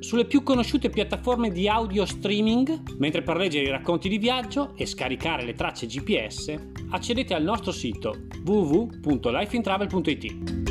sulle 0.00 0.26
più 0.26 0.42
conosciute 0.42 0.90
piattaforme 0.90 1.50
di 1.50 1.68
audio 1.68 2.06
streaming, 2.06 2.96
mentre 2.98 3.22
per 3.22 3.36
leggere 3.36 3.64
i 3.64 3.70
racconti 3.70 4.08
di 4.08 4.18
viaggio 4.18 4.74
e 4.76 4.86
scaricare 4.86 5.44
le 5.44 5.54
tracce 5.54 5.86
GPS 5.86 6.54
accedete 6.90 7.34
al 7.34 7.42
nostro 7.42 7.72
sito 7.72 8.26
www.lifeintravel.it. 8.44 10.66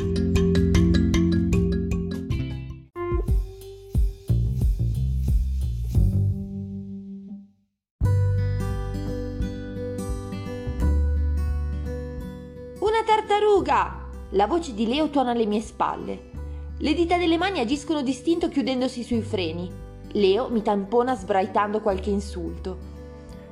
Una 12.80 13.02
tartaruga! 13.04 14.06
La 14.32 14.46
voce 14.46 14.74
di 14.74 14.86
Leo 14.86 15.08
tuona 15.08 15.30
alle 15.30 15.46
mie 15.46 15.60
spalle. 15.60 16.37
Le 16.80 16.94
dita 16.94 17.16
delle 17.16 17.38
mani 17.38 17.58
agiscono 17.58 18.02
distinto 18.02 18.48
chiudendosi 18.48 19.02
sui 19.02 19.20
freni. 19.20 19.68
Leo 20.12 20.48
mi 20.48 20.62
tampona 20.62 21.16
sbraitando 21.16 21.80
qualche 21.80 22.10
insulto. 22.10 22.78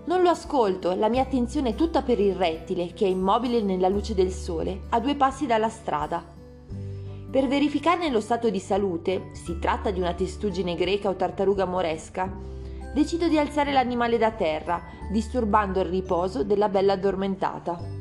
Non 0.05 0.23
lo 0.23 0.29
ascolto, 0.29 0.95
la 0.95 1.09
mia 1.09 1.23
attenzione 1.23 1.71
è 1.71 1.75
tutta 1.75 2.03
per 2.03 2.21
il 2.21 2.37
rettile 2.37 2.93
che 2.95 3.05
è 3.05 3.09
immobile 3.09 3.63
nella 3.63 3.89
luce 3.89 4.15
del 4.15 4.31
sole, 4.31 4.83
a 4.91 5.01
due 5.01 5.17
passi 5.17 5.45
dalla 5.45 5.69
strada. 5.69 6.25
Per 7.29 7.49
verificarne 7.49 8.11
lo 8.11 8.21
stato 8.21 8.49
di 8.49 8.61
salute, 8.61 9.31
si 9.33 9.59
tratta 9.59 9.91
di 9.91 9.99
una 9.99 10.15
testuggine 10.15 10.77
greca 10.77 11.09
o 11.09 11.17
tartaruga 11.17 11.65
moresca, 11.65 12.33
decido 12.95 13.27
di 13.27 13.39
alzare 13.39 13.73
l'animale 13.73 14.19
da 14.19 14.31
terra, 14.31 14.81
disturbando 15.11 15.81
il 15.81 15.87
riposo 15.87 16.45
della 16.45 16.69
bella 16.69 16.93
addormentata. 16.93 17.96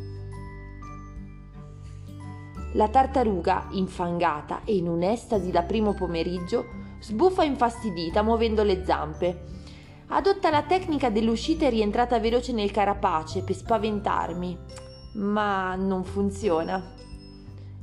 La 2.76 2.90
tartaruga, 2.90 3.68
infangata 3.72 4.60
e 4.66 4.76
in 4.76 4.90
un'estasi 4.90 5.50
da 5.50 5.62
primo 5.62 5.94
pomeriggio, 5.94 6.66
sbuffa 7.00 7.46
infastidita 7.46 8.22
muovendo 8.22 8.64
le 8.64 8.84
zampe. 8.84 9.44
Adotta 10.08 10.50
la 10.50 10.62
tecnica 10.64 11.10
dell'uscita 11.10 11.66
e 11.66 11.70
rientrata 11.70 12.20
veloce 12.20 12.52
nel 12.52 12.72
carapace 12.72 13.44
per 13.44 13.56
spaventarmi, 13.56 14.58
ma 15.14 15.76
non 15.76 16.04
funziona. 16.04 16.94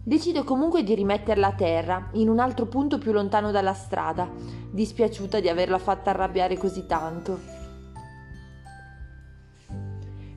Decido 0.05 0.45
comunque 0.45 0.83
di 0.83 0.95
rimetterla 0.95 1.47
a 1.47 1.55
terra, 1.55 2.11
in 2.13 2.29
un 2.29 2.39
altro 2.39 2.67
punto 2.67 2.99
più 2.99 3.13
lontano 3.13 3.51
dalla 3.51 3.73
strada, 3.73 4.29
dispiaciuta 4.71 5.41
di 5.41 5.49
averla 5.49 5.79
fatta 5.79 6.11
arrabbiare 6.11 6.59
così 6.59 6.85
tanto. 6.85 7.62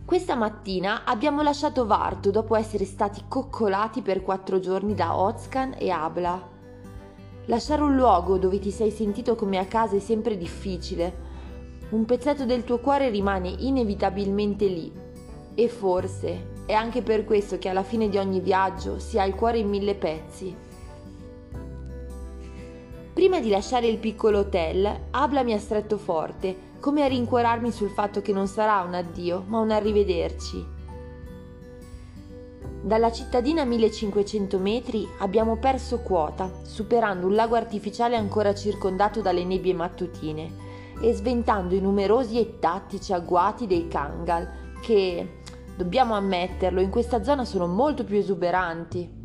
Questa 0.05 0.35
mattina 0.35 1.03
abbiamo 1.03 1.41
lasciato 1.41 1.87
Varto 1.87 2.29
dopo 2.29 2.55
essere 2.55 2.85
stati 2.85 3.23
coccolati 3.27 4.03
per 4.03 4.21
quattro 4.21 4.59
giorni 4.59 4.93
da 4.93 5.17
Ozcan 5.17 5.73
e 5.79 5.89
Abla. 5.89 6.47
Lasciare 7.45 7.81
un 7.81 7.95
luogo 7.95 8.37
dove 8.37 8.59
ti 8.59 8.69
sei 8.69 8.91
sentito 8.91 9.33
come 9.33 9.57
a 9.57 9.65
casa 9.65 9.95
è 9.95 9.99
sempre 9.99 10.37
difficile. 10.37 11.23
Un 11.89 12.05
pezzetto 12.05 12.45
del 12.45 12.63
tuo 12.63 12.77
cuore 12.77 13.09
rimane 13.09 13.49
inevitabilmente 13.49 14.67
lì. 14.67 14.93
E 15.55 15.67
forse 15.69 16.49
è 16.67 16.73
anche 16.73 17.01
per 17.01 17.25
questo 17.25 17.57
che 17.57 17.69
alla 17.69 17.81
fine 17.81 18.07
di 18.07 18.19
ogni 18.19 18.41
viaggio 18.41 18.99
si 18.99 19.17
ha 19.17 19.23
il 19.23 19.33
cuore 19.33 19.57
in 19.57 19.69
mille 19.69 19.95
pezzi. 19.95 20.55
Prima 23.11 23.39
di 23.39 23.49
lasciare 23.49 23.87
il 23.87 23.97
piccolo 23.97 24.37
hotel, 24.37 25.07
Abla 25.09 25.41
mi 25.41 25.53
ha 25.53 25.59
stretto 25.59 25.97
forte 25.97 26.73
come 26.79 27.03
a 27.03 27.07
rincuorarmi 27.07 27.71
sul 27.71 27.89
fatto 27.89 28.21
che 28.21 28.33
non 28.33 28.47
sarà 28.47 28.81
un 28.81 28.93
addio, 28.93 29.43
ma 29.47 29.59
un 29.59 29.71
arrivederci. 29.71 30.73
Dalla 32.85 33.11
cittadina 33.11 33.63
a 33.63 33.65
1500 33.65 34.59
metri 34.59 35.07
abbiamo 35.17 35.57
perso 35.57 36.01
quota, 36.01 36.51
superando 36.61 37.25
un 37.25 37.33
lago 37.33 37.55
artificiale 37.55 38.15
ancora 38.15 38.53
circondato 38.53 39.21
dalle 39.21 39.43
nebbie 39.43 39.73
mattutine 39.73 40.63
e 41.01 41.11
sventando 41.11 41.73
i 41.73 41.81
numerosi 41.81 42.39
e 42.39 42.59
tattici 42.59 43.11
agguati 43.11 43.65
dei 43.65 43.87
Kangal, 43.87 44.47
che, 44.81 45.39
dobbiamo 45.75 46.13
ammetterlo, 46.13 46.79
in 46.79 46.91
questa 46.91 47.23
zona 47.23 47.43
sono 47.43 47.65
molto 47.65 48.03
più 48.03 48.17
esuberanti. 48.17 49.23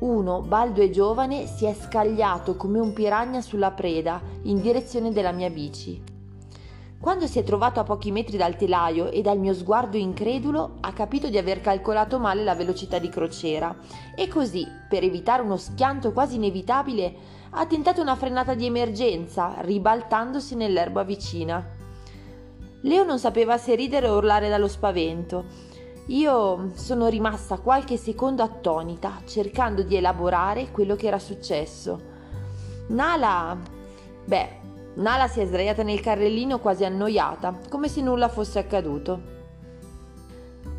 Uno, 0.00 0.42
baldo 0.42 0.82
e 0.82 0.90
giovane, 0.90 1.46
si 1.46 1.64
è 1.64 1.74
scagliato 1.74 2.56
come 2.56 2.78
un 2.78 2.92
piranha 2.92 3.40
sulla 3.40 3.70
preda 3.70 4.20
in 4.42 4.60
direzione 4.60 5.12
della 5.12 5.32
mia 5.32 5.48
bici. 5.48 6.09
Quando 7.00 7.26
si 7.26 7.38
è 7.38 7.42
trovato 7.42 7.80
a 7.80 7.84
pochi 7.84 8.12
metri 8.12 8.36
dal 8.36 8.56
telaio 8.56 9.10
e 9.10 9.22
dal 9.22 9.38
mio 9.38 9.54
sguardo 9.54 9.96
incredulo 9.96 10.76
ha 10.80 10.92
capito 10.92 11.30
di 11.30 11.38
aver 11.38 11.62
calcolato 11.62 12.18
male 12.18 12.44
la 12.44 12.54
velocità 12.54 12.98
di 12.98 13.08
crociera 13.08 13.74
e 14.14 14.28
così, 14.28 14.66
per 14.86 15.02
evitare 15.02 15.40
uno 15.40 15.56
schianto 15.56 16.12
quasi 16.12 16.34
inevitabile, 16.34 17.14
ha 17.52 17.64
tentato 17.64 18.02
una 18.02 18.16
frenata 18.16 18.52
di 18.52 18.66
emergenza, 18.66 19.54
ribaltandosi 19.60 20.54
nell'erba 20.56 21.02
vicina. 21.02 21.66
Leo 22.82 23.04
non 23.04 23.18
sapeva 23.18 23.56
se 23.56 23.74
ridere 23.74 24.06
o 24.06 24.18
urlare 24.18 24.50
dallo 24.50 24.68
spavento. 24.68 25.44
Io 26.08 26.72
sono 26.74 27.08
rimasta 27.08 27.60
qualche 27.60 27.96
secondo 27.96 28.42
attonita, 28.42 29.22
cercando 29.24 29.82
di 29.82 29.96
elaborare 29.96 30.70
quello 30.70 30.96
che 30.96 31.06
era 31.06 31.18
successo. 31.18 31.98
Nala... 32.88 33.78
Beh, 34.22 34.59
Nala 34.92 35.28
si 35.28 35.40
è 35.40 35.46
sdraiata 35.46 35.84
nel 35.84 36.00
carrellino 36.00 36.58
quasi 36.58 36.84
annoiata, 36.84 37.60
come 37.68 37.88
se 37.88 38.00
nulla 38.00 38.28
fosse 38.28 38.58
accaduto. 38.58 39.38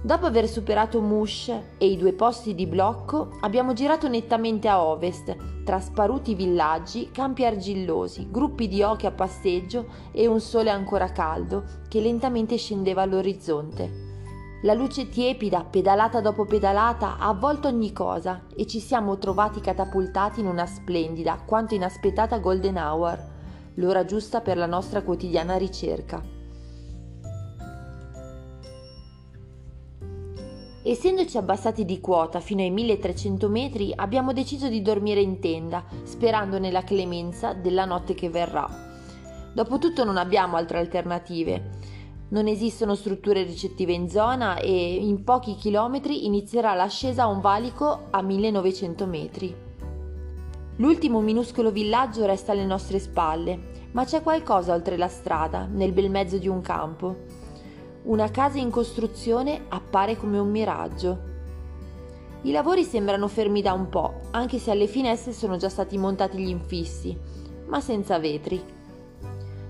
Dopo 0.03 0.25
aver 0.25 0.49
superato 0.49 0.99
Mush 0.99 1.49
e 1.77 1.85
i 1.85 1.95
due 1.95 2.11
posti 2.13 2.53
di 2.53 2.67
blocco, 2.67 3.37
abbiamo 3.41 3.73
girato 3.73 4.09
nettamente 4.09 4.67
a 4.67 4.83
ovest, 4.83 5.63
tra 5.63 5.79
sparuti 5.79 6.35
villaggi, 6.35 7.09
campi 7.11 7.45
argillosi, 7.45 8.27
gruppi 8.29 8.67
di 8.67 8.83
oche 8.83 9.07
a 9.07 9.11
passeggio 9.11 9.85
e 10.11 10.27
un 10.27 10.41
sole 10.41 10.71
ancora 10.71 11.11
caldo 11.11 11.63
che 11.87 12.01
lentamente 12.01 12.57
scendeva 12.57 13.03
all'orizzonte. 13.03 14.09
La 14.63 14.73
luce 14.73 15.07
tiepida, 15.07 15.63
pedalata 15.63 16.19
dopo 16.19 16.45
pedalata, 16.45 17.17
ha 17.17 17.29
avvolto 17.29 17.67
ogni 17.67 17.93
cosa 17.93 18.41
e 18.55 18.67
ci 18.67 18.79
siamo 18.79 19.17
trovati 19.17 19.61
catapultati 19.61 20.41
in 20.41 20.47
una 20.47 20.65
splendida 20.65 21.41
quanto 21.45 21.75
inaspettata 21.75 22.39
golden 22.39 22.77
hour 22.77 23.39
l'ora 23.81 24.05
giusta 24.05 24.41
per 24.41 24.57
la 24.57 24.67
nostra 24.67 25.01
quotidiana 25.01 25.57
ricerca. 25.57 26.21
Essendoci 30.83 31.37
abbassati 31.37 31.83
di 31.83 31.99
quota 31.99 32.39
fino 32.39 32.61
ai 32.61 32.71
1300 32.71 33.49
metri, 33.49 33.91
abbiamo 33.95 34.33
deciso 34.33 34.67
di 34.67 34.81
dormire 34.81 35.19
in 35.19 35.39
tenda, 35.39 35.83
sperando 36.03 36.59
nella 36.59 36.83
clemenza 36.83 37.53
della 37.53 37.85
notte 37.85 38.13
che 38.13 38.29
verrà. 38.29 38.67
Dopotutto 39.53 40.03
non 40.03 40.17
abbiamo 40.17 40.57
altre 40.57 40.79
alternative. 40.79 41.79
Non 42.29 42.47
esistono 42.47 42.95
strutture 42.95 43.43
ricettive 43.43 43.91
in 43.93 44.09
zona 44.09 44.57
e 44.57 44.95
in 44.95 45.23
pochi 45.23 45.55
chilometri 45.55 46.25
inizierà 46.25 46.73
l'ascesa 46.73 47.23
a 47.23 47.27
un 47.27 47.41
valico 47.41 48.07
a 48.09 48.21
1900 48.21 49.05
metri. 49.05 49.55
L'ultimo 50.77 51.19
minuscolo 51.19 51.69
villaggio 51.69 52.25
resta 52.25 52.53
alle 52.53 52.65
nostre 52.65 52.97
spalle, 52.97 53.70
ma 53.91 54.05
c'è 54.05 54.21
qualcosa 54.21 54.73
oltre 54.73 54.97
la 54.97 55.07
strada, 55.07 55.67
nel 55.69 55.91
bel 55.91 56.09
mezzo 56.09 56.37
di 56.37 56.47
un 56.47 56.61
campo. 56.61 57.15
Una 58.03 58.31
casa 58.31 58.57
in 58.57 58.69
costruzione 58.69 59.65
appare 59.67 60.17
come 60.17 60.39
un 60.39 60.49
miraggio. 60.49 61.29
I 62.43 62.51
lavori 62.51 62.83
sembrano 62.83 63.27
fermi 63.27 63.61
da 63.61 63.73
un 63.73 63.89
po', 63.89 64.21
anche 64.31 64.57
se 64.57 64.71
alle 64.71 64.87
finestre 64.87 65.33
sono 65.33 65.57
già 65.57 65.69
stati 65.69 65.97
montati 65.97 66.37
gli 66.37 66.49
infissi, 66.49 67.15
ma 67.67 67.79
senza 67.79 68.17
vetri. 68.17 68.63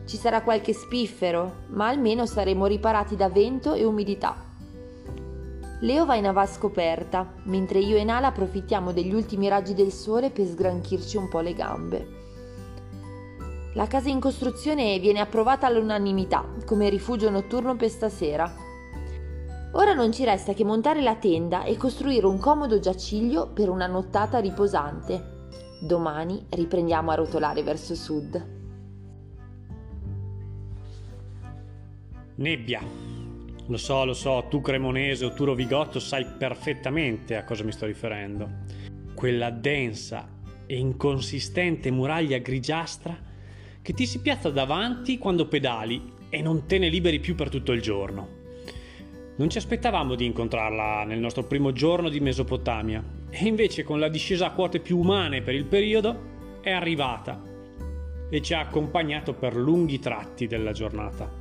Ci 0.05 0.17
sarà 0.17 0.41
qualche 0.41 0.73
spiffero, 0.73 1.63
ma 1.67 1.87
almeno 1.87 2.25
saremo 2.25 2.65
riparati 2.67 3.15
da 3.15 3.29
vento 3.29 3.73
e 3.73 3.83
umidità. 3.83 4.49
Leo 5.81 6.05
va 6.05 6.15
in 6.15 6.27
ava 6.27 6.45
scoperta, 6.45 7.33
mentre 7.43 7.79
io 7.79 7.97
e 7.97 8.03
Nala 8.03 8.27
approfittiamo 8.27 8.91
degli 8.91 9.13
ultimi 9.13 9.47
raggi 9.47 9.73
del 9.73 9.91
sole 9.91 10.29
per 10.29 10.45
sgranchirci 10.45 11.17
un 11.17 11.27
po' 11.27 11.39
le 11.39 11.53
gambe. 11.53 12.20
La 13.73 13.87
casa 13.87 14.09
in 14.09 14.19
costruzione 14.19 14.99
viene 14.99 15.21
approvata 15.21 15.65
all'unanimità 15.65 16.45
come 16.65 16.89
rifugio 16.89 17.29
notturno 17.29 17.77
per 17.77 17.89
stasera. 17.89 18.53
Ora 19.73 19.93
non 19.93 20.11
ci 20.11 20.25
resta 20.25 20.51
che 20.51 20.65
montare 20.65 21.01
la 21.01 21.15
tenda 21.15 21.63
e 21.63 21.77
costruire 21.77 22.25
un 22.25 22.37
comodo 22.37 22.81
giaciglio 22.81 23.47
per 23.53 23.69
una 23.69 23.87
nottata 23.87 24.39
riposante. 24.39 25.47
Domani 25.79 26.47
riprendiamo 26.49 27.11
a 27.11 27.15
rotolare 27.15 27.63
verso 27.63 27.95
sud. 27.95 28.59
Nebbia. 32.35 32.81
Lo 33.67 33.77
so, 33.77 34.03
lo 34.03 34.13
so, 34.13 34.47
tu 34.49 34.59
cremonese 34.59 35.23
o 35.23 35.31
tu 35.31 35.45
rovigotto 35.45 35.99
sai 35.99 36.25
perfettamente 36.25 37.37
a 37.37 37.45
cosa 37.45 37.63
mi 37.63 37.71
sto 37.71 37.85
riferendo. 37.85 38.49
Quella 39.15 39.49
densa 39.49 40.27
e 40.65 40.77
inconsistente 40.77 41.89
muraglia 41.89 42.39
grigiastra 42.39 43.29
che 43.81 43.93
ti 43.93 44.05
si 44.05 44.19
piazza 44.19 44.49
davanti 44.49 45.17
quando 45.17 45.47
pedali 45.47 46.13
e 46.29 46.41
non 46.41 46.65
te 46.65 46.77
ne 46.77 46.89
liberi 46.89 47.19
più 47.19 47.35
per 47.35 47.49
tutto 47.49 47.71
il 47.71 47.81
giorno. 47.81 48.39
Non 49.37 49.49
ci 49.49 49.57
aspettavamo 49.57 50.15
di 50.15 50.25
incontrarla 50.25 51.03
nel 51.03 51.19
nostro 51.19 51.43
primo 51.43 51.71
giorno 51.71 52.09
di 52.09 52.19
Mesopotamia 52.19 53.03
e 53.29 53.45
invece 53.45 53.83
con 53.83 53.99
la 53.99 54.07
discesa 54.07 54.47
a 54.47 54.51
quote 54.51 54.79
più 54.79 54.99
umane 54.99 55.41
per 55.41 55.55
il 55.55 55.65
periodo 55.65 56.59
è 56.61 56.69
arrivata 56.69 57.41
e 58.29 58.41
ci 58.41 58.53
ha 58.53 58.59
accompagnato 58.59 59.33
per 59.33 59.55
lunghi 59.55 59.99
tratti 59.99 60.47
della 60.47 60.71
giornata. 60.71 61.39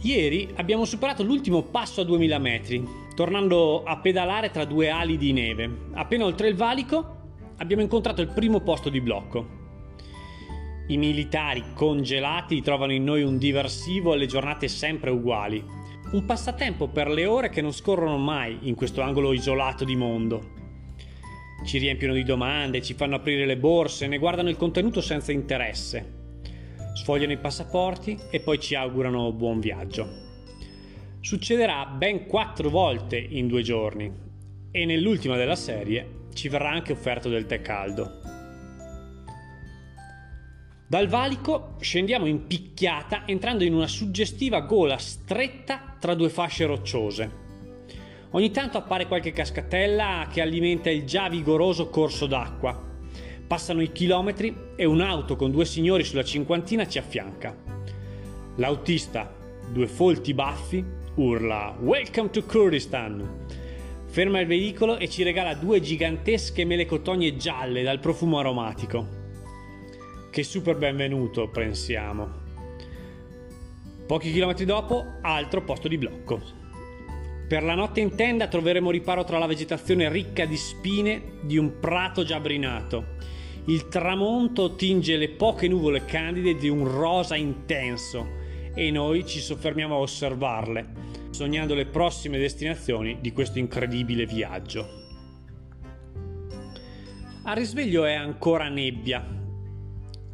Ieri 0.00 0.50
abbiamo 0.56 0.84
superato 0.84 1.24
l'ultimo 1.24 1.62
passo 1.62 2.02
a 2.02 2.04
2000 2.04 2.38
metri, 2.38 2.86
tornando 3.16 3.82
a 3.82 3.96
pedalare 3.98 4.50
tra 4.50 4.64
due 4.64 4.90
ali 4.90 5.16
di 5.16 5.32
neve. 5.32 5.68
Appena 5.94 6.24
oltre 6.24 6.48
il 6.48 6.54
valico 6.54 7.16
abbiamo 7.56 7.82
incontrato 7.82 8.20
il 8.20 8.28
primo 8.28 8.60
posto 8.60 8.90
di 8.90 9.00
blocco. 9.00 9.57
I 10.88 10.96
militari 10.96 11.62
congelati 11.74 12.60
trovano 12.60 12.92
in 12.92 13.04
noi 13.04 13.22
un 13.22 13.38
diversivo 13.38 14.12
alle 14.12 14.26
giornate 14.26 14.68
sempre 14.68 15.10
uguali. 15.10 15.64
Un 16.12 16.24
passatempo 16.24 16.88
per 16.88 17.08
le 17.08 17.26
ore 17.26 17.50
che 17.50 17.60
non 17.60 17.72
scorrono 17.72 18.18
mai 18.18 18.58
in 18.62 18.74
questo 18.74 19.00
angolo 19.00 19.32
isolato 19.32 19.84
di 19.84 19.96
mondo. 19.96 20.56
Ci 21.64 21.78
riempiono 21.78 22.14
di 22.14 22.24
domande, 22.24 22.82
ci 22.82 22.94
fanno 22.94 23.16
aprire 23.16 23.46
le 23.46 23.56
borse, 23.56 24.06
ne 24.06 24.18
guardano 24.18 24.48
il 24.48 24.56
contenuto 24.56 25.00
senza 25.00 25.32
interesse 25.32 26.18
sfogliano 26.98 27.32
i 27.32 27.38
passaporti 27.38 28.18
e 28.28 28.40
poi 28.40 28.58
ci 28.58 28.74
augurano 28.74 29.32
buon 29.32 29.60
viaggio. 29.60 30.26
Succederà 31.20 31.86
ben 31.86 32.26
quattro 32.26 32.68
volte 32.70 33.16
in 33.16 33.46
due 33.46 33.62
giorni 33.62 34.12
e 34.70 34.84
nell'ultima 34.84 35.36
della 35.36 35.54
serie 35.54 36.26
ci 36.34 36.48
verrà 36.48 36.70
anche 36.70 36.92
offerto 36.92 37.28
del 37.28 37.46
tè 37.46 37.62
caldo. 37.62 38.17
Dal 40.90 41.06
valico 41.06 41.74
scendiamo 41.80 42.24
in 42.24 42.46
picchiata 42.46 43.26
entrando 43.26 43.62
in 43.62 43.74
una 43.74 43.86
suggestiva 43.86 44.60
gola 44.62 44.96
stretta 44.96 45.96
tra 46.00 46.14
due 46.14 46.30
fasce 46.30 46.64
rocciose. 46.64 47.30
Ogni 48.30 48.50
tanto 48.50 48.78
appare 48.78 49.06
qualche 49.06 49.32
cascatella 49.32 50.26
che 50.32 50.40
alimenta 50.40 50.88
il 50.88 51.04
già 51.04 51.28
vigoroso 51.28 51.90
corso 51.90 52.26
d'acqua 52.26 52.86
Passano 53.46 53.82
i 53.82 53.92
chilometri 53.92 54.54
e 54.76 54.86
un'auto 54.86 55.36
con 55.36 55.50
due 55.50 55.66
signori 55.66 56.04
sulla 56.04 56.24
cinquantina 56.24 56.88
ci 56.88 56.96
affianca. 56.96 57.54
L'autista, 58.56 59.30
due 59.70 59.88
folti 59.88 60.32
baffi, 60.32 60.82
urla 61.16 61.76
Welcome 61.80 62.30
to 62.30 62.42
Kurdistan! 62.44 63.44
Ferma 64.06 64.40
il 64.40 64.46
veicolo 64.46 64.96
e 64.96 65.06
ci 65.10 65.22
regala 65.22 65.52
due 65.52 65.82
gigantesche 65.82 66.64
melecotogne 66.64 67.36
gialle 67.36 67.82
dal 67.82 68.00
profumo 68.00 68.38
aromatico. 68.38 69.17
Che 70.30 70.42
super 70.42 70.76
benvenuto, 70.76 71.48
pensiamo. 71.48 72.46
Pochi 74.06 74.32
chilometri 74.32 74.64
dopo, 74.64 75.04
altro 75.22 75.62
posto 75.62 75.88
di 75.88 75.98
blocco. 75.98 76.40
Per 77.48 77.62
la 77.62 77.74
notte 77.74 78.00
in 78.00 78.14
tenda 78.14 78.46
troveremo 78.46 78.90
riparo 78.90 79.24
tra 79.24 79.38
la 79.38 79.46
vegetazione 79.46 80.10
ricca 80.10 80.44
di 80.44 80.56
spine 80.56 81.38
di 81.42 81.56
un 81.56 81.78
prato 81.80 82.24
già 82.24 82.40
brinato 82.40 83.16
il 83.68 83.88
tramonto 83.88 84.76
tinge 84.76 85.18
le 85.18 85.28
poche 85.28 85.68
nuvole 85.68 86.06
candide 86.06 86.56
di 86.56 86.70
un 86.70 86.90
rosa 86.90 87.36
intenso 87.36 88.26
e 88.74 88.90
noi 88.90 89.26
ci 89.26 89.40
soffermiamo 89.40 89.94
a 89.94 89.98
osservarle, 89.98 90.86
sognando 91.28 91.74
le 91.74 91.84
prossime 91.84 92.38
destinazioni 92.38 93.18
di 93.20 93.30
questo 93.30 93.58
incredibile 93.58 94.24
viaggio. 94.24 94.88
Al 97.42 97.56
risveglio 97.56 98.06
è 98.06 98.14
ancora 98.14 98.70
nebbia, 98.70 99.22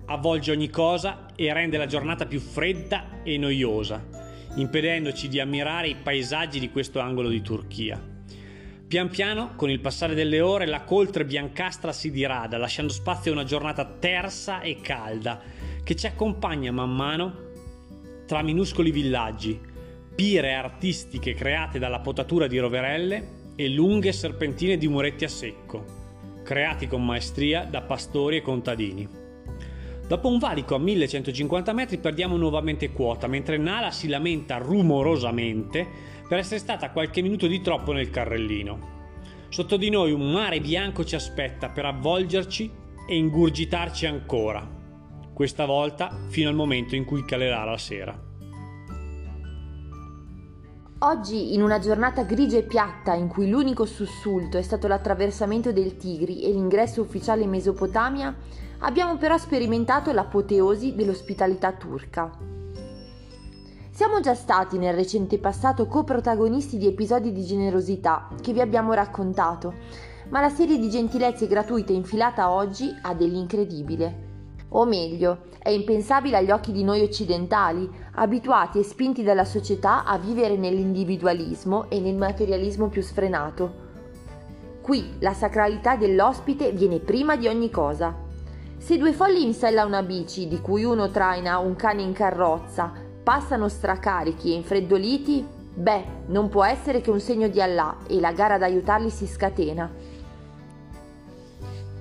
avvolge 0.07 0.51
ogni 0.51 0.71
cosa 0.71 1.27
e 1.35 1.53
rende 1.53 1.77
la 1.77 1.87
giornata 1.87 2.27
più 2.27 2.41
fredda 2.41 3.23
e 3.23 3.39
noiosa, 3.39 4.05
impedendoci 4.57 5.29
di 5.29 5.41
ammirare 5.41 5.89
i 5.89 5.97
paesaggi 5.97 6.61
di 6.61 6.71
questo 6.71 7.01
angolo 7.01 7.29
di 7.29 7.41
Turchia. 7.41 8.13
Pian 8.87 9.09
piano, 9.09 9.55
con 9.57 9.71
il 9.71 9.81
passare 9.81 10.15
delle 10.15 10.41
ore, 10.41 10.67
la 10.67 10.83
coltre 10.83 11.25
biancastra 11.25 11.93
si 11.93 12.11
dirada, 12.11 12.59
lasciando 12.59 12.93
spazio 12.93 13.31
a 13.31 13.35
una 13.35 13.45
giornata 13.45 13.85
tersa 13.85 14.61
e 14.61 14.81
calda 14.81 15.41
che 15.83 15.97
ci 15.97 16.07
accompagna 16.07 16.71
man 16.71 16.95
mano 16.95 17.43
tra 18.27 18.43
minuscoli 18.43 18.91
villaggi, 18.91 19.59
pire 20.15 20.55
artistiche 20.55 21.35
create 21.35 21.79
dalla 21.79 22.01
potatura 22.01 22.47
di 22.47 22.59
roverelle 22.59 23.43
e 23.57 23.69
lunghe 23.69 24.13
serpentine 24.13 24.77
di 24.77 24.87
muretti 24.87 25.25
a 25.25 25.29
secco, 25.29 26.43
creati 26.45 26.87
con 26.87 27.05
maestria 27.05 27.65
da 27.65 27.83
pastori 27.83 28.37
e 28.37 28.43
contadini. 28.43 29.24
Dopo 30.07 30.29
un 30.29 30.39
valico 30.39 30.75
a 30.75 30.79
1150 30.79 31.73
metri 31.73 31.99
perdiamo 31.99 32.37
nuovamente 32.37 32.93
quota, 32.93 33.27
mentre 33.27 33.57
Nala 33.57 33.91
si 33.91 34.09
lamenta 34.09 34.59
rumorosamente 34.59 35.87
per 36.29 36.39
essere 36.39 36.61
stata 36.61 36.91
qualche 36.91 37.23
minuto 37.23 37.47
di 37.47 37.63
troppo 37.63 37.93
nel 37.93 38.11
carrellino. 38.11 38.93
Sotto 39.49 39.77
di 39.77 39.89
noi 39.89 40.13
un 40.13 40.31
mare 40.31 40.61
bianco 40.61 41.05
ci 41.05 41.15
aspetta 41.15 41.71
per 41.71 41.87
avvolgerci 41.87 42.71
e 43.09 43.17
ingurgitarci 43.17 44.05
ancora, 44.05 44.69
questa 45.33 45.65
volta 45.65 46.27
fino 46.29 46.51
al 46.51 46.55
momento 46.55 46.95
in 46.95 47.05
cui 47.05 47.25
calerà 47.25 47.65
la 47.65 47.79
sera. 47.79 48.33
Oggi, 50.99 51.55
in 51.55 51.63
una 51.63 51.79
giornata 51.79 52.25
grigia 52.25 52.59
e 52.59 52.63
piatta 52.63 53.15
in 53.15 53.29
cui 53.29 53.49
l'unico 53.49 53.85
sussulto 53.85 54.59
è 54.59 54.63
stato 54.63 54.87
l'attraversamento 54.87 55.73
del 55.73 55.97
Tigri 55.97 56.43
e 56.43 56.51
l'ingresso 56.51 57.03
ufficiale 57.03 57.43
in 57.43 57.51
Mesopotamia, 57.51 58.35
abbiamo 58.79 59.17
però 59.17 59.37
sperimentato 59.39 60.13
l'apoteosi 60.13 60.95
dell'ospitalità 60.95 61.73
turca. 61.73 62.31
Siamo 63.91 64.19
già 64.19 64.35
stati 64.35 64.77
nel 64.77 64.93
recente 64.93 65.39
passato 65.39 65.87
coprotagonisti 65.87 66.79
di 66.79 66.89
episodi 66.89 67.33
di 67.33 67.45
generosità 67.45 68.29
che 68.41 68.53
vi 68.53 68.61
abbiamo 68.61 68.93
raccontato, 68.93 69.73
ma 70.31 70.41
la 70.41 70.49
serie 70.49 70.79
di 70.79 70.91
gentilezze 70.91 71.47
gratuite 71.47 71.93
infilata 71.93 72.51
oggi 72.51 72.93
ha 73.03 73.15
dell'incredibile. 73.15 74.33
O 74.71 74.85
meglio, 74.85 75.43
è 75.61 75.69
impensabile 75.69 76.39
agli 76.39 76.51
occhi 76.51 76.73
di 76.73 76.83
noi 76.83 77.03
occidentali, 77.03 77.89
abituati 78.15 78.81
e 78.81 78.83
spinti 78.83 79.23
dalla 79.23 79.45
società 79.45 80.05
a 80.05 80.19
vivere 80.19 80.57
nell'individualismo 80.57 81.89
e 81.89 82.01
nel 82.01 82.17
materialismo 82.17 82.89
più 82.89 83.01
sfrenato. 83.01 83.83
Qui 84.83 85.19
la 85.21 85.33
sacralità 85.33 85.95
dell'ospite 85.95 86.73
viene 86.73 86.99
prima 86.99 87.37
di 87.37 87.47
ogni 87.47 87.71
cosa. 87.71 88.24
Se 88.85 88.99
due 88.99 89.15
folli 89.15 89.43
in 89.43 89.55
sella 89.55 89.81
a 89.81 89.87
una 89.87 90.03
bici, 90.03 90.47
di 90.47 90.61
cui 90.61 90.85
uno 90.85 91.11
traina 91.11 91.57
un 91.57 91.75
cane 91.75 92.03
in 92.03 92.13
carrozza, 92.13 92.93
passano 93.23 93.71
stracarichi 93.71 94.53
e 94.53 94.57
infreddoliti, 94.57 95.43
beh, 95.75 96.05
non 96.27 96.51
può 96.51 96.65
essere 96.65 97.01
che 97.01 97.09
un 97.09 97.19
segno 97.19 97.49
di 97.49 97.63
Allah 97.63 97.97
e 98.07 98.21
la 98.21 98.33
gara 98.33 98.57
ad 98.57 98.63
aiutarli 98.63 99.09
si 99.09 99.27
scatena. 99.27 99.91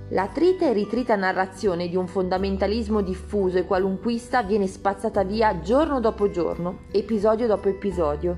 La 0.09 0.27
trita 0.27 0.65
e 0.65 0.73
ritrita 0.73 1.15
narrazione 1.15 1.87
di 1.87 1.95
un 1.95 2.05
fondamentalismo 2.05 2.99
diffuso 2.99 3.59
e 3.59 3.65
qualunquista 3.65 4.43
viene 4.43 4.67
spazzata 4.67 5.23
via 5.23 5.61
giorno 5.61 6.01
dopo 6.01 6.29
giorno, 6.31 6.79
episodio 6.91 7.47
dopo 7.47 7.69
episodio. 7.69 8.37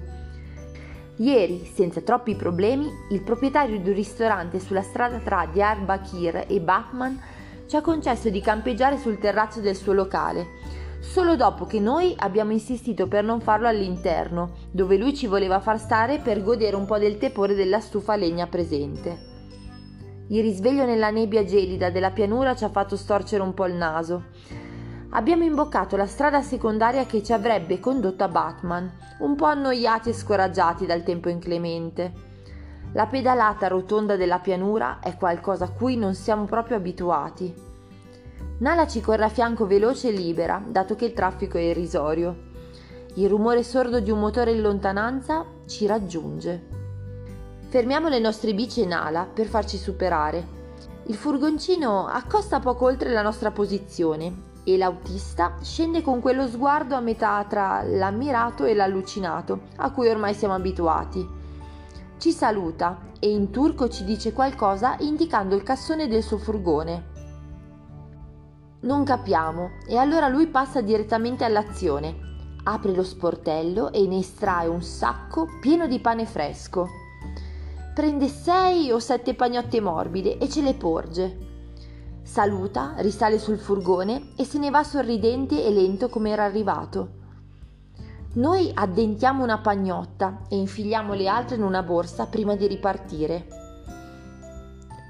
Ieri, 1.15 1.65
senza 1.73 2.01
troppi 2.01 2.35
problemi, 2.35 2.91
il 3.09 3.23
proprietario 3.23 3.79
di 3.79 3.89
un 3.89 3.95
ristorante 3.95 4.59
sulla 4.59 4.83
strada 4.83 5.17
tra 5.17 5.49
Diyarbakir 5.51 6.45
e 6.47 6.59
Bachman 6.59 7.33
ci 7.67 7.75
ha 7.75 7.81
concesso 7.81 8.29
di 8.29 8.41
campeggiare 8.41 8.98
sul 8.98 9.17
terrazzo 9.17 9.60
del 9.60 9.75
suo 9.75 9.93
locale, 9.93 10.48
solo 11.00 11.36
dopo 11.36 11.65
che 11.65 11.79
noi 11.79 12.13
abbiamo 12.17 12.51
insistito 12.51 13.07
per 13.07 13.24
non 13.24 13.41
farlo 13.41 13.67
all'interno, 13.67 14.53
dove 14.72 14.98
lui 14.98 15.15
ci 15.15 15.27
voleva 15.27 15.60
far 15.60 15.79
stare 15.79 16.19
per 16.19 16.43
godere 16.43 16.75
un 16.75 16.86
po' 16.86 16.98
del 16.98 17.17
tepore 17.17 17.55
della 17.55 17.79
stufa 17.79 18.15
legna 18.15 18.48
presente. 18.48 19.34
Il 20.27 20.41
risveglio 20.41 20.86
nella 20.86 21.12
nebbia 21.12 21.43
gelida 21.43 21.91
della 21.91 22.10
pianura 22.10 22.55
ci 22.55 22.63
ha 22.63 22.69
fatto 22.69 22.95
storcere 22.95 23.43
un 23.43 23.53
po' 23.53 23.67
il 23.67 23.75
naso. 23.75 24.24
Abbiamo 25.12 25.43
imboccato 25.43 25.95
la 25.95 26.07
strada 26.07 26.41
secondaria 26.41 27.05
che 27.05 27.24
ci 27.24 27.31
avrebbe 27.31 27.79
condotto 27.79 28.24
a 28.24 28.27
Batman, 28.27 28.91
un 29.19 29.36
po' 29.36 29.45
annoiati 29.45 30.10
e 30.10 30.13
scoraggiati 30.13 30.86
dal 30.86 31.03
tempo 31.03 31.29
inclemente. 31.29 32.34
La 32.95 33.07
pedalata 33.07 33.67
rotonda 33.67 34.15
della 34.15 34.39
pianura 34.39 34.99
è 35.01 35.17
qualcosa 35.17 35.65
a 35.65 35.69
cui 35.69 35.97
non 35.97 36.13
siamo 36.13 36.45
proprio 36.45 36.77
abituati. 36.77 37.53
Nala 38.59 38.87
ci 38.87 39.01
corre 39.01 39.25
a 39.25 39.29
fianco 39.29 39.67
veloce 39.67 40.07
e 40.07 40.11
libera, 40.13 40.63
dato 40.65 40.95
che 40.95 41.03
il 41.03 41.11
traffico 41.11 41.57
è 41.57 41.61
irrisorio. 41.61 42.53
Il 43.15 43.27
rumore 43.27 43.63
sordo 43.63 43.99
di 43.99 44.11
un 44.11 44.19
motore 44.19 44.51
in 44.51 44.61
lontananza 44.61 45.45
ci 45.65 45.85
raggiunge. 45.85 46.67
Fermiamo 47.67 48.07
le 48.07 48.19
nostre 48.19 48.53
bici 48.53 48.83
in 48.83 48.93
ala 48.93 49.25
per 49.25 49.47
farci 49.47 49.75
superare. 49.75 50.47
Il 51.07 51.15
furgoncino 51.15 52.07
accosta 52.07 52.61
poco 52.61 52.85
oltre 52.85 53.11
la 53.11 53.21
nostra 53.21 53.51
posizione 53.51 54.53
e 54.63 54.77
l'autista 54.77 55.57
scende 55.61 56.01
con 56.01 56.21
quello 56.21 56.47
sguardo 56.47 56.95
a 56.95 57.01
metà 57.01 57.45
tra 57.45 57.83
l'ammirato 57.83 58.63
e 58.63 58.73
l'allucinato, 58.73 59.63
a 59.75 59.91
cui 59.91 60.07
ormai 60.07 60.33
siamo 60.33 60.53
abituati. 60.53 61.43
Ci 62.17 62.31
saluta 62.31 63.12
e 63.19 63.29
in 63.29 63.51
turco 63.51 63.89
ci 63.89 64.03
dice 64.03 64.31
qualcosa 64.31 64.95
indicando 65.00 65.55
il 65.55 65.63
cassone 65.63 66.07
del 66.07 66.24
suo 66.24 66.38
furgone. 66.38 67.13
Non 68.81 69.03
capiamo 69.03 69.72
e 69.88 69.98
allora 69.98 70.27
lui 70.27 70.48
passa 70.48 70.81
direttamente 70.81 71.43
all'azione. 71.43 72.15
Apre 72.63 72.93
lo 72.93 73.03
sportello 73.03 73.91
e 73.91 74.07
ne 74.07 74.19
estrae 74.19 74.67
un 74.67 74.81
sacco 74.81 75.48
pieno 75.60 75.88
di 75.88 76.00
pane 76.00 76.25
fresco. 76.25 76.88
Prende 77.93 78.27
sei 78.27 78.91
o 78.91 79.00
sette 79.00 79.36
pagnotte 79.36 79.81
morbide 79.81 80.38
e 80.38 80.50
ce 80.50 80.62
le 80.62 80.74
porge. 80.74 81.38
Saluta, 82.24 82.95
risale 82.98 83.39
sul 83.39 83.60
furgone 83.60 84.31
e 84.36 84.45
se 84.45 84.57
ne 84.57 84.69
va 84.69 84.84
sorridente 84.84 85.63
e 85.63 85.69
lento 85.69 86.10
come 86.10 86.31
era 86.31 86.43
arrivato. 86.43 87.24
Noi 88.35 88.69
addentiamo 88.73 89.43
una 89.43 89.59
pagnotta 89.59 90.41
e 90.49 90.57
infiliamo 90.57 91.13
le 91.13 91.29
altre 91.29 91.55
in 91.55 91.63
una 91.63 91.81
borsa 91.83 92.25
prima 92.25 92.57
di 92.57 92.67
ripartire. 92.67 93.47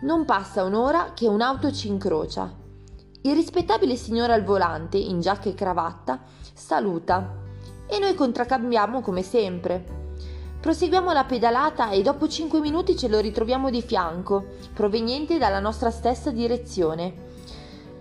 Non 0.04 0.26
passa 0.26 0.64
un'ora 0.64 1.14
che 1.16 1.28
un'auto 1.28 1.72
ci 1.72 1.88
incrocia. 1.88 2.54
Il 3.22 3.34
rispettabile 3.34 3.96
signore 3.96 4.34
al 4.34 4.44
volante, 4.44 4.98
in 4.98 5.22
giacca 5.22 5.50
e 5.50 5.56
cravatta, 5.56 6.22
saluta 6.54 7.38
e 7.88 7.98
noi 7.98 8.14
contraccambiamo 8.14 9.02
come 9.02 9.24
sempre. 9.24 10.04
Proseguiamo 10.62 11.12
la 11.12 11.24
pedalata 11.24 11.90
e 11.90 12.04
dopo 12.04 12.28
5 12.28 12.60
minuti 12.60 12.96
ce 12.96 13.08
lo 13.08 13.20
ritroviamo 13.20 13.72
di 13.72 13.82
fianco, 13.82 14.50
proveniente 14.72 15.40
dalla 15.40 15.60
nostra 15.60 15.90
stessa 15.90 16.30
direzione. 16.30 17.25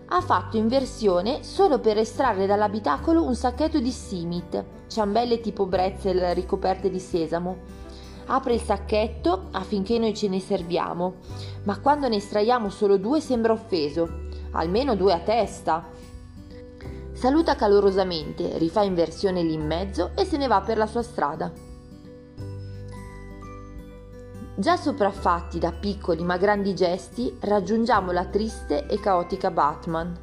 Ha 0.07 0.21
fatto 0.21 0.57
inversione 0.57 1.43
solo 1.43 1.79
per 1.81 1.97
estrarre 1.97 2.47
dall'abitacolo 2.47 3.25
un 3.25 3.35
sacchetto 3.35 3.81
di 3.81 3.91
simit, 3.91 4.65
ciambelle 4.87 5.41
tipo 5.41 5.67
bretzel 5.67 6.35
ricoperte 6.35 6.91
di 6.91 7.01
sesamo. 7.01 7.57
Apre 8.27 8.55
il 8.55 8.61
sacchetto 8.61 9.49
affinché 9.53 9.99
noi 9.99 10.15
ce 10.15 10.29
ne 10.29 10.41
serviamo, 10.41 11.15
ma 11.65 11.81
quando 11.81 12.09
ne 12.09 12.17
estraiamo 12.17 12.69
solo 12.69 12.97
due 12.99 13.21
sembra 13.21 13.53
offeso, 13.53 14.27
almeno 14.53 14.95
due 14.95 15.15
a 15.15 15.21
testa. 15.21 15.89
Saluta 17.13 17.57
calorosamente, 17.57 18.59
rifà 18.59 18.83
inversione 18.83 19.43
lì 19.43 19.55
in 19.55 19.67
mezzo 19.67 20.11
e 20.15 20.25
se 20.25 20.37
ne 20.37 20.47
va 20.47 20.61
per 20.61 20.77
la 20.77 20.87
sua 20.87 21.03
strada. 21.03 21.64
Già 24.57 24.77
sopraffatti 24.77 25.59
da 25.59 25.73
piccoli 25.73 26.23
ma 26.23 26.37
grandi 26.37 26.77
gesti, 26.77 27.37
raggiungiamo 27.41 28.13
la 28.13 28.27
triste 28.27 28.87
e 28.87 29.01
caotica 29.01 29.51
Batman. 29.51 30.17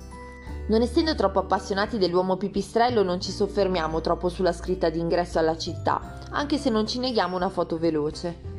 Non 0.68 0.82
essendo 0.82 1.16
troppo 1.16 1.40
appassionati 1.40 1.98
dell'uomo 1.98 2.38
pipistrello, 2.38 3.04
non 3.04 3.20
ci 3.20 3.30
soffermiamo 3.30 4.00
troppo 4.00 4.30
sulla 4.30 4.54
scritta 4.54 4.90
d'ingresso 4.90 5.38
alla 5.38 5.58
città, 5.58 6.20
anche 6.30 6.58
se 6.58 6.70
non 6.70 6.88
ci 6.88 7.00
neghiamo 7.00 7.36
una 7.36 7.50
foto 7.50 7.78
veloce. 7.78 8.50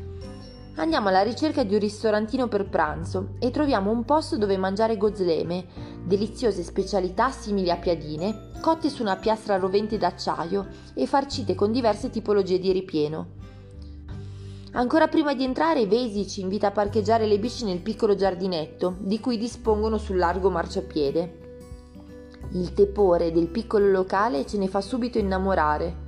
Andiamo 0.75 1.07
alla 1.07 1.23
ricerca 1.23 1.63
di 1.63 1.73
un 1.73 1.79
ristorantino 1.79 2.47
per 2.47 2.69
pranzo 2.69 3.29
e 3.39 3.49
troviamo 3.49 3.89
un 3.89 4.05
posto 4.05 4.37
dove 4.37 4.57
mangiare 4.57 4.95
gozleme, 4.95 5.65
deliziose 6.03 6.61
specialità 6.61 7.31
simili 7.31 7.71
a 7.71 7.77
piadine, 7.77 8.51
cotte 8.61 8.89
su 8.89 9.01
una 9.01 9.15
piastra 9.15 9.57
rovente 9.57 9.97
d'acciaio 9.97 10.67
e 10.93 11.07
farcite 11.07 11.55
con 11.55 11.71
diverse 11.71 12.11
tipologie 12.11 12.59
di 12.59 12.71
ripieno. 12.71 13.41
Ancora 14.75 15.07
prima 15.07 15.35
di 15.35 15.43
entrare, 15.43 15.85
Vesi 15.85 16.27
ci 16.27 16.41
invita 16.41 16.67
a 16.67 16.71
parcheggiare 16.71 17.27
le 17.27 17.37
bici 17.37 17.63
nel 17.63 17.79
piccolo 17.79 18.15
giardinetto 18.15 18.95
di 18.97 19.19
cui 19.19 19.37
dispongono 19.37 19.99
sul 19.99 20.17
largo 20.17 20.49
marciapiede. 20.49 21.41
Il 22.53 22.73
tepore 22.73 23.31
del 23.31 23.49
piccolo 23.49 23.91
locale 23.91 24.47
ce 24.47 24.57
ne 24.57 24.67
fa 24.67 24.81
subito 24.81 25.19
innamorare. 25.19 26.01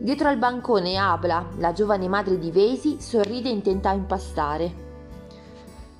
Dietro 0.00 0.28
al 0.28 0.38
bancone 0.38 0.96
Abla, 0.96 1.46
la 1.58 1.72
giovane 1.72 2.08
madre 2.08 2.40
di 2.40 2.50
Vesi, 2.50 3.00
sorride 3.00 3.50
intenta 3.50 3.90
a 3.90 3.94
impastare. 3.94 4.88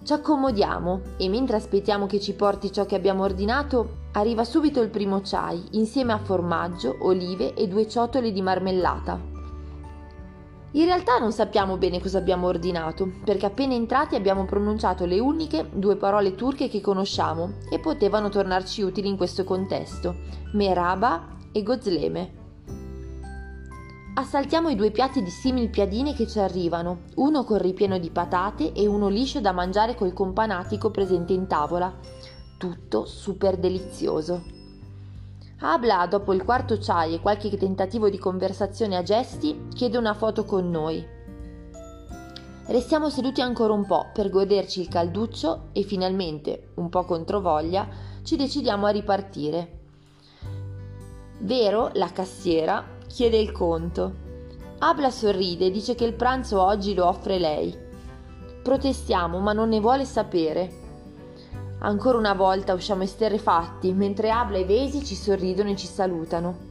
Ci 0.02 0.12
accomodiamo 0.12 1.02
e 1.18 1.28
mentre 1.28 1.54
aspettiamo 1.54 2.06
che 2.06 2.18
ci 2.18 2.34
porti 2.34 2.72
ciò 2.72 2.84
che 2.84 2.96
abbiamo 2.96 3.22
ordinato, 3.22 3.98
arriva 4.12 4.42
subito 4.42 4.80
il 4.80 4.88
primo 4.88 5.20
chai 5.22 5.62
insieme 5.72 6.12
a 6.14 6.18
formaggio, 6.18 6.96
olive 7.02 7.54
e 7.54 7.68
due 7.68 7.86
ciotole 7.86 8.32
di 8.32 8.42
marmellata. 8.42 9.38
In 10.72 10.84
realtà 10.84 11.18
non 11.18 11.32
sappiamo 11.32 11.76
bene 11.78 12.00
cosa 12.00 12.18
abbiamo 12.18 12.46
ordinato, 12.46 13.10
perché 13.24 13.46
appena 13.46 13.74
entrati 13.74 14.14
abbiamo 14.14 14.44
pronunciato 14.44 15.04
le 15.04 15.18
uniche 15.18 15.68
due 15.72 15.96
parole 15.96 16.36
turche 16.36 16.68
che 16.68 16.80
conosciamo 16.80 17.54
e 17.68 17.80
potevano 17.80 18.28
tornarci 18.28 18.82
utili 18.82 19.08
in 19.08 19.16
questo 19.16 19.42
contesto, 19.42 20.14
meraba 20.52 21.36
e 21.50 21.64
gozleme. 21.64 22.38
Assaltiamo 24.14 24.68
i 24.68 24.76
due 24.76 24.92
piatti 24.92 25.22
di 25.22 25.30
simili 25.30 25.70
piadine 25.70 26.14
che 26.14 26.28
ci 26.28 26.38
arrivano, 26.38 27.00
uno 27.16 27.42
con 27.42 27.58
ripieno 27.58 27.98
di 27.98 28.10
patate 28.10 28.72
e 28.72 28.86
uno 28.86 29.08
liscio 29.08 29.40
da 29.40 29.50
mangiare 29.50 29.96
col 29.96 30.12
companatico 30.12 30.92
presente 30.92 31.32
in 31.32 31.48
tavola. 31.48 31.92
Tutto 32.58 33.06
super 33.06 33.56
delizioso. 33.56 34.59
Abla, 35.62 36.06
dopo 36.06 36.32
il 36.32 36.42
quarto 36.42 36.78
chai 36.80 37.14
e 37.14 37.20
qualche 37.20 37.54
tentativo 37.58 38.08
di 38.08 38.18
conversazione 38.18 38.96
a 38.96 39.02
gesti, 39.02 39.66
chiede 39.74 39.98
una 39.98 40.14
foto 40.14 40.46
con 40.46 40.70
noi. 40.70 41.06
Restiamo 42.66 43.10
seduti 43.10 43.42
ancora 43.42 43.74
un 43.74 43.84
po' 43.84 44.06
per 44.14 44.30
goderci 44.30 44.80
il 44.80 44.88
calduccio 44.88 45.68
e 45.72 45.82
finalmente, 45.82 46.70
un 46.76 46.88
po' 46.88 47.04
controvoglia, 47.04 47.86
ci 48.22 48.36
decidiamo 48.36 48.86
a 48.86 48.90
ripartire. 48.90 49.80
Vero, 51.40 51.90
la 51.94 52.10
cassiera, 52.10 52.96
chiede 53.06 53.36
il 53.36 53.52
conto. 53.52 54.14
Abla 54.78 55.10
sorride 55.10 55.66
e 55.66 55.70
dice 55.70 55.94
che 55.94 56.04
il 56.04 56.14
pranzo 56.14 56.62
oggi 56.62 56.94
lo 56.94 57.06
offre 57.06 57.38
lei. 57.38 57.76
Protestiamo, 58.62 59.40
ma 59.40 59.52
non 59.52 59.68
ne 59.68 59.80
vuole 59.80 60.06
sapere. 60.06 60.79
Ancora 61.82 62.18
una 62.18 62.34
volta 62.34 62.74
usciamo 62.74 63.04
esterrefatti, 63.04 63.94
mentre 63.94 64.30
Abla 64.30 64.58
e 64.58 64.66
Vesi 64.66 65.02
ci 65.02 65.14
sorridono 65.14 65.70
e 65.70 65.76
ci 65.76 65.86
salutano. 65.86 66.68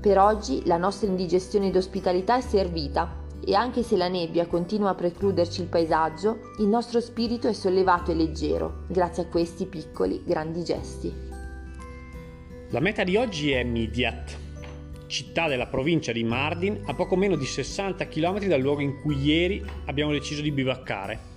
Per 0.00 0.16
oggi 0.16 0.64
la 0.64 0.76
nostra 0.76 1.08
indigestione 1.08 1.72
d'ospitalità 1.72 2.36
è 2.36 2.40
servita 2.40 3.26
e 3.44 3.54
anche 3.54 3.82
se 3.82 3.96
la 3.96 4.06
nebbia 4.06 4.46
continua 4.46 4.90
a 4.90 4.94
precluderci 4.94 5.62
il 5.62 5.66
paesaggio, 5.66 6.52
il 6.60 6.68
nostro 6.68 7.00
spirito 7.00 7.48
è 7.48 7.52
sollevato 7.52 8.12
e 8.12 8.14
leggero 8.14 8.84
grazie 8.86 9.24
a 9.24 9.26
questi 9.26 9.66
piccoli, 9.66 10.22
grandi 10.24 10.62
gesti. 10.62 11.12
La 12.70 12.80
meta 12.80 13.02
di 13.02 13.16
oggi 13.16 13.50
è 13.50 13.64
Midyat, 13.64 14.36
città 15.08 15.48
della 15.48 15.66
provincia 15.66 16.12
di 16.12 16.22
Mardin 16.22 16.82
a 16.86 16.94
poco 16.94 17.16
meno 17.16 17.34
di 17.34 17.46
60 17.46 18.06
km 18.06 18.46
dal 18.46 18.60
luogo 18.60 18.82
in 18.82 19.00
cui 19.00 19.20
ieri 19.20 19.64
abbiamo 19.86 20.12
deciso 20.12 20.42
di 20.42 20.52
bivaccare 20.52 21.27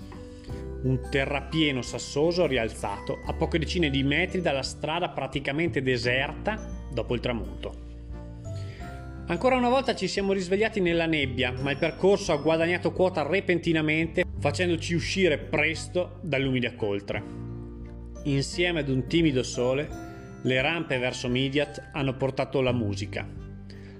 un 0.83 1.09
terrapieno 1.09 1.81
sassoso 1.81 2.47
rialzato 2.47 3.19
a 3.25 3.33
poche 3.33 3.59
decine 3.59 3.89
di 3.89 4.03
metri 4.03 4.41
dalla 4.41 4.63
strada 4.63 5.09
praticamente 5.09 5.81
deserta 5.81 6.87
dopo 6.91 7.13
il 7.13 7.19
tramonto. 7.19 7.89
Ancora 9.27 9.55
una 9.55 9.69
volta 9.69 9.95
ci 9.95 10.07
siamo 10.07 10.33
risvegliati 10.33 10.81
nella 10.81 11.05
nebbia, 11.05 11.51
ma 11.51 11.71
il 11.71 11.77
percorso 11.77 12.33
ha 12.33 12.37
guadagnato 12.37 12.91
quota 12.91 13.25
repentinamente 13.25 14.25
facendoci 14.39 14.93
uscire 14.93 15.37
presto 15.37 16.19
dall'umida 16.21 16.73
coltre. 16.75 17.23
Insieme 18.23 18.79
ad 18.79 18.89
un 18.89 19.07
timido 19.07 19.43
sole, 19.43 19.87
le 20.41 20.61
rampe 20.61 20.97
verso 20.97 21.29
Midiat 21.29 21.91
hanno 21.93 22.17
portato 22.17 22.61
la 22.61 22.73
musica. 22.73 23.25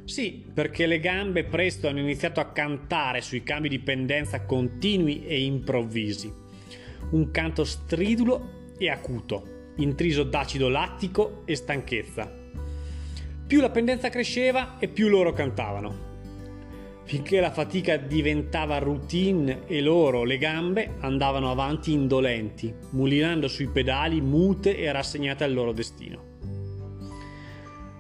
Sì, 0.04 0.44
perché 0.54 0.88
le 0.88 1.00
gambe 1.00 1.46
presto 1.46 1.88
hanno 1.88 2.00
iniziato 2.00 2.40
a 2.40 2.52
cantare 2.52 3.22
sui 3.22 3.44
cambi 3.44 3.70
di 3.70 3.80
pendenza 3.80 4.44
continui 4.44 5.26
e 5.26 5.44
improvvisi 5.44 6.41
un 7.12 7.32
canto 7.32 7.64
stridulo 7.64 8.70
e 8.78 8.90
acuto, 8.90 9.74
intriso 9.78 10.24
d'acido 10.24 10.70
lattico 10.70 11.42
e 11.46 11.56
stanchezza. 11.56 12.40
Più 13.48 13.60
la 13.60 13.70
pendenza 13.70 14.10
cresceva 14.10 14.78
e 14.80 14.88
più 14.88 15.10
loro 15.10 15.34
cantavano. 15.34 16.10
Finché 17.04 17.42
la 17.42 17.52
fatica 17.52 17.98
diventava 17.98 18.78
routine 18.78 19.68
e 19.68 19.82
loro, 19.82 20.24
le 20.24 20.38
gambe, 20.38 20.96
andavano 21.00 21.52
avanti 21.52 21.92
indolenti, 21.92 22.74
mulinando 22.92 23.48
sui 23.48 23.68
pedali 23.68 24.22
mute 24.22 24.78
e 24.78 24.90
rassegnate 24.92 25.44
al 25.44 25.54
loro 25.54 25.74
destino. 25.74 26.30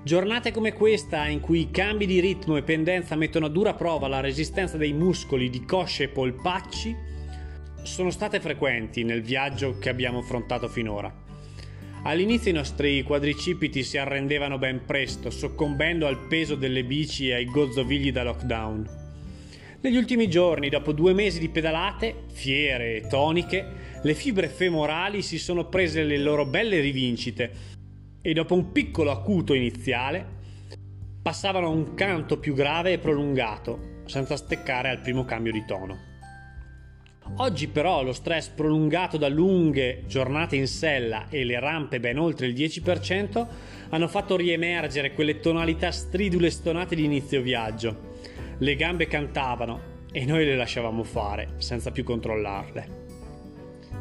Giornate 0.03 0.51
come 0.51 0.73
questa, 0.73 1.27
in 1.27 1.41
cui 1.41 1.59
i 1.59 1.71
cambi 1.71 2.07
di 2.07 2.19
ritmo 2.19 2.55
e 2.57 2.63
pendenza 2.63 3.15
mettono 3.15 3.47
a 3.47 3.49
dura 3.49 3.73
prova 3.73 4.07
la 4.07 4.19
resistenza 4.19 4.77
dei 4.77 4.93
muscoli 4.93 5.49
di 5.49 5.63
cosce 5.63 6.03
e 6.05 6.07
polpacci, 6.07 6.95
sono 7.83 8.09
state 8.09 8.39
frequenti 8.39 9.03
nel 9.03 9.21
viaggio 9.21 9.77
che 9.79 9.89
abbiamo 9.89 10.19
affrontato 10.19 10.67
finora. 10.67 11.13
All'inizio 12.03 12.49
i 12.49 12.55
nostri 12.55 13.03
quadricipiti 13.03 13.83
si 13.83 13.97
arrendevano 13.97 14.57
ben 14.57 14.85
presto, 14.85 15.29
soccombendo 15.29 16.07
al 16.07 16.27
peso 16.27 16.55
delle 16.55 16.83
bici 16.83 17.29
e 17.29 17.33
ai 17.33 17.45
gozzovigli 17.45 18.11
da 18.11 18.23
lockdown. 18.23 18.99
Negli 19.81 19.97
ultimi 19.97 20.27
giorni, 20.27 20.69
dopo 20.69 20.93
due 20.93 21.13
mesi 21.13 21.39
di 21.39 21.49
pedalate, 21.49 22.25
fiere 22.31 22.95
e 22.97 23.07
toniche, 23.07 23.65
le 24.01 24.13
fibre 24.13 24.47
femorali 24.47 25.21
si 25.21 25.37
sono 25.37 25.69
prese 25.69 26.03
le 26.03 26.17
loro 26.17 26.45
belle 26.45 26.79
rivincite 26.79 27.51
e 28.21 28.33
dopo 28.33 28.53
un 28.53 28.71
piccolo 28.71 29.11
acuto 29.11 29.53
iniziale 29.53 30.39
passavano 31.21 31.67
a 31.67 31.69
un 31.69 31.93
canto 31.93 32.39
più 32.39 32.53
grave 32.53 32.93
e 32.93 32.99
prolungato, 32.99 34.01
senza 34.05 34.35
steccare 34.37 34.89
al 34.89 35.01
primo 35.01 35.23
cambio 35.23 35.51
di 35.51 35.63
tono. 35.65 36.10
Oggi 37.37 37.67
però 37.69 38.03
lo 38.03 38.13
stress 38.13 38.49
prolungato 38.49 39.17
da 39.17 39.27
lunghe 39.27 40.03
giornate 40.05 40.55
in 40.57 40.67
sella 40.67 41.27
e 41.29 41.43
le 41.43 41.59
rampe 41.59 41.99
ben 41.99 42.19
oltre 42.19 42.47
il 42.47 42.53
10% 42.53 43.47
hanno 43.89 44.07
fatto 44.07 44.35
riemergere 44.35 45.13
quelle 45.13 45.39
tonalità 45.39 45.91
stridule 45.91 46.49
stonate 46.49 46.95
di 46.95 47.05
inizio 47.05 47.41
viaggio. 47.41 48.09
Le 48.59 48.75
gambe 48.75 49.07
cantavano 49.07 49.89
e 50.11 50.25
noi 50.25 50.45
le 50.45 50.55
lasciavamo 50.55 51.03
fare 51.03 51.53
senza 51.57 51.89
più 51.89 52.03
controllarle. 52.03 52.99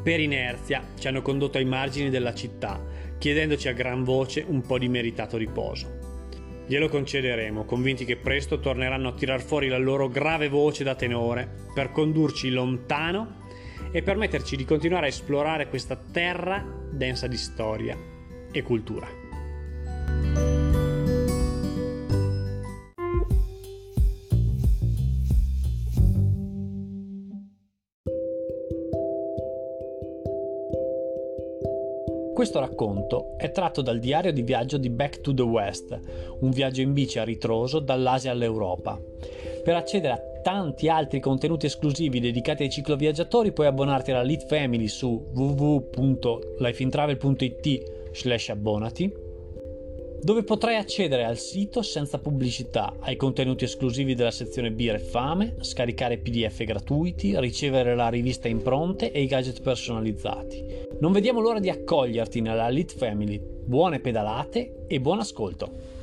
Per 0.02 0.20
inerzia 0.20 0.82
ci 0.98 1.08
hanno 1.08 1.22
condotto 1.22 1.56
ai 1.56 1.64
margini 1.64 2.10
della 2.10 2.34
città, 2.34 2.84
chiedendoci 3.16 3.68
a 3.68 3.72
gran 3.72 4.02
voce 4.02 4.44
un 4.46 4.60
po' 4.62 4.78
di 4.78 4.88
meritato 4.88 5.36
riposo. 5.36 6.09
Glielo 6.70 6.88
concederemo, 6.88 7.64
convinti 7.64 8.04
che 8.04 8.16
presto 8.16 8.60
torneranno 8.60 9.08
a 9.08 9.12
tirar 9.12 9.42
fuori 9.42 9.66
la 9.66 9.76
loro 9.76 10.06
grave 10.06 10.48
voce 10.48 10.84
da 10.84 10.94
tenore 10.94 11.66
per 11.74 11.90
condurci 11.90 12.48
lontano 12.48 13.38
e 13.90 14.02
permetterci 14.02 14.54
di 14.54 14.64
continuare 14.64 15.06
a 15.06 15.08
esplorare 15.08 15.68
questa 15.68 15.96
terra 15.96 16.64
densa 16.92 17.26
di 17.26 17.36
storia 17.36 17.98
e 18.52 18.62
cultura. 18.62 19.19
Questo 32.50 32.68
racconto 32.68 33.34
è 33.36 33.52
tratto 33.52 33.80
dal 33.80 34.00
diario 34.00 34.32
di 34.32 34.42
viaggio 34.42 34.76
di 34.76 34.90
Back 34.90 35.20
to 35.20 35.32
the 35.32 35.42
West, 35.42 35.96
un 36.40 36.50
viaggio 36.50 36.80
in 36.80 36.92
bici 36.92 37.20
a 37.20 37.22
ritroso 37.22 37.78
dall'Asia 37.78 38.32
all'Europa. 38.32 39.00
Per 39.62 39.72
accedere 39.72 40.14
a 40.14 40.20
tanti 40.42 40.88
altri 40.88 41.20
contenuti 41.20 41.66
esclusivi 41.66 42.18
dedicati 42.18 42.64
ai 42.64 42.70
cicloviaggiatori 42.70 43.52
puoi 43.52 43.68
abbonarti 43.68 44.10
alla 44.10 44.24
Lead 44.24 44.48
Family 44.48 44.88
su 44.88 45.28
www.lifeintravel.it 45.32 48.08
slash 48.14 48.48
abbonati 48.48 49.28
dove 50.20 50.42
potrai 50.42 50.74
accedere 50.74 51.24
al 51.24 51.38
sito 51.38 51.82
senza 51.82 52.18
pubblicità, 52.18 52.96
ai 52.98 53.14
contenuti 53.16 53.62
esclusivi 53.64 54.16
della 54.16 54.32
sezione 54.32 54.72
Birra 54.72 54.96
e 54.96 55.00
Fame, 55.00 55.54
scaricare 55.60 56.18
PDF 56.18 56.64
gratuiti, 56.64 57.38
ricevere 57.38 57.94
la 57.94 58.08
rivista 58.08 58.48
impronte 58.48 59.12
e 59.12 59.22
i 59.22 59.26
gadget 59.26 59.62
personalizzati. 59.62 60.89
Non 61.00 61.12
vediamo 61.12 61.40
l'ora 61.40 61.60
di 61.60 61.70
accoglierti 61.70 62.42
nella 62.42 62.68
Elite 62.68 62.94
Family. 62.94 63.40
Buone 63.42 64.00
pedalate 64.00 64.84
e 64.86 65.00
buon 65.00 65.20
ascolto! 65.20 65.99